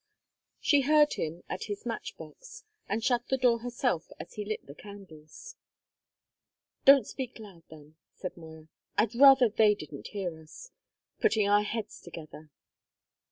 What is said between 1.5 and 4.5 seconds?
his match box, and shut the door herself as he